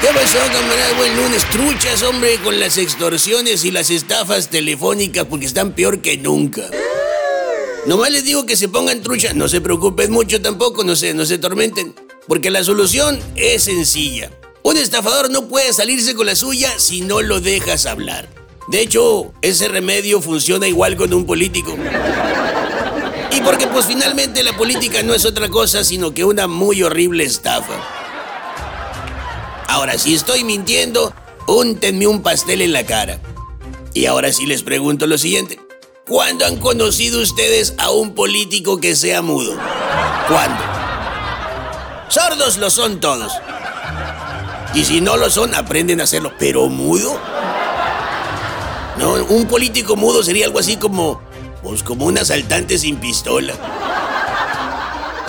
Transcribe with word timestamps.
¿Qué 0.00 0.06
pasó, 0.14 0.38
camarada? 0.52 0.92
Buen 0.96 1.16
lunes. 1.16 1.42
Truchas, 1.50 2.02
hombre, 2.04 2.38
con 2.44 2.60
las 2.60 2.78
extorsiones 2.78 3.64
y 3.64 3.72
las 3.72 3.90
estafas 3.90 4.48
telefónicas 4.48 5.24
porque 5.24 5.46
están 5.46 5.72
peor 5.72 6.00
que 6.00 6.16
nunca. 6.16 6.62
Nomás 7.86 8.12
les 8.12 8.24
digo 8.24 8.46
que 8.46 8.56
se 8.56 8.68
pongan 8.68 9.02
truchas. 9.02 9.34
No 9.34 9.48
se 9.48 9.60
preocupen 9.60 10.12
mucho 10.12 10.40
tampoco, 10.40 10.84
no 10.84 10.94
se, 10.94 11.14
no 11.14 11.26
se 11.26 11.38
tormenten. 11.38 11.96
Porque 12.28 12.50
la 12.50 12.62
solución 12.62 13.18
es 13.34 13.64
sencilla. 13.64 14.30
Un 14.62 14.76
estafador 14.76 15.30
no 15.30 15.48
puede 15.48 15.72
salirse 15.72 16.14
con 16.14 16.26
la 16.26 16.36
suya 16.36 16.78
si 16.78 17.00
no 17.00 17.20
lo 17.20 17.40
dejas 17.40 17.86
hablar. 17.86 18.28
De 18.68 18.80
hecho, 18.80 19.32
ese 19.42 19.66
remedio 19.66 20.20
funciona 20.20 20.68
igual 20.68 20.96
con 20.96 21.12
un 21.12 21.26
político. 21.26 21.74
Y 23.32 23.40
porque 23.40 23.66
pues 23.66 23.86
finalmente 23.86 24.44
la 24.44 24.56
política 24.56 25.02
no 25.02 25.12
es 25.12 25.24
otra 25.24 25.48
cosa 25.48 25.82
sino 25.82 26.14
que 26.14 26.24
una 26.24 26.46
muy 26.46 26.84
horrible 26.84 27.24
estafa. 27.24 27.97
Ahora, 29.68 29.98
si 29.98 30.14
estoy 30.14 30.44
mintiendo, 30.44 31.14
úntenme 31.46 32.06
un 32.06 32.22
pastel 32.22 32.62
en 32.62 32.72
la 32.72 32.84
cara. 32.84 33.20
Y 33.92 34.06
ahora 34.06 34.32
sí 34.32 34.46
les 34.46 34.62
pregunto 34.62 35.06
lo 35.06 35.18
siguiente. 35.18 35.60
¿Cuándo 36.06 36.46
han 36.46 36.56
conocido 36.56 37.20
ustedes 37.20 37.74
a 37.76 37.90
un 37.90 38.14
político 38.14 38.80
que 38.80 38.96
sea 38.96 39.20
mudo? 39.20 39.54
¿Cuándo? 40.26 40.58
Sordos 42.08 42.56
lo 42.56 42.70
son 42.70 42.98
todos. 42.98 43.30
Y 44.74 44.86
si 44.86 45.02
no 45.02 45.18
lo 45.18 45.28
son, 45.28 45.54
aprenden 45.54 46.00
a 46.00 46.04
hacerlo. 46.04 46.32
¿Pero 46.38 46.68
mudo? 46.68 47.20
No, 48.96 49.12
un 49.12 49.46
político 49.46 49.96
mudo 49.96 50.22
sería 50.22 50.46
algo 50.46 50.60
así 50.60 50.76
como, 50.76 51.20
pues 51.62 51.82
como 51.82 52.06
un 52.06 52.16
asaltante 52.16 52.78
sin 52.78 52.96
pistola. 52.96 53.52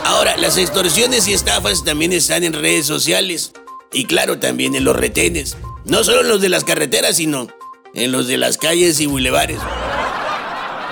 Ahora, 0.06 0.38
las 0.38 0.58
extorsiones 0.58 1.28
y 1.28 1.34
estafas 1.34 1.84
también 1.84 2.14
están 2.14 2.46
en 2.46 2.54
redes 2.54 2.88
sociales. 2.88 3.52
Y 3.92 4.06
claro, 4.06 4.40
también 4.40 4.76
en 4.76 4.84
los 4.84 4.96
retenes. 4.96 5.58
No 5.86 6.04
solo 6.04 6.22
en 6.22 6.30
los 6.30 6.42
de 6.42 6.50
las 6.50 6.64
carreteras, 6.64 7.18
sino 7.18 7.48
en 7.94 8.12
los 8.12 8.28
de 8.28 8.38
las 8.38 8.58
calles 8.58 9.00
y 9.00 9.08
bulevares. 9.08 9.60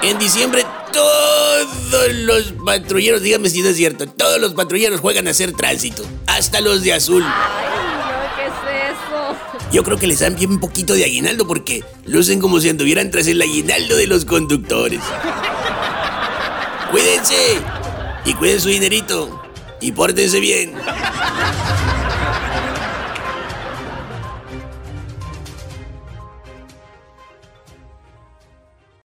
En 0.02 0.18
diciembre 0.20 0.66
todos 0.92 2.14
los 2.14 2.54
patrulleros, 2.66 3.22
dígame 3.22 3.50
si 3.50 3.62
no 3.62 3.70
es 3.70 3.78
cierto, 3.78 4.08
todos 4.08 4.40
los 4.40 4.54
patrulleros 4.54 5.00
juegan 5.00 5.28
a 5.28 5.32
hacer 5.32 5.52
tránsito, 5.54 6.04
hasta 6.28 6.62
los 6.62 6.84
de 6.84 6.94
azul. 6.94 7.24
Ay, 7.26 7.76
no, 7.98 8.36
¿qué 8.36 8.46
es 8.46 8.92
eso? 8.92 9.72
Yo 9.72 9.84
creo 9.84 9.98
que 9.98 10.08
les 10.08 10.20
dan 10.20 10.36
bien 10.36 10.52
un 10.52 10.60
poquito 10.60 10.94
de 10.94 11.04
aguinaldo 11.04 11.48
porque 11.48 11.84
lucen 12.06 12.40
como 12.40 12.60
si 12.60 12.70
anduvieran 12.70 13.12
tras 13.12 13.28
el 13.28 13.42
aguinaldo 13.42 13.96
de 13.96 14.08
los 14.08 14.26
conductores. 14.26 15.02
Cuídense 16.92 17.60
y 18.26 18.34
cuiden 18.34 18.62
su 18.62 18.70
dinerito 18.70 19.42
y 19.82 19.92
pórtense 19.92 20.40
bien. 20.40 20.74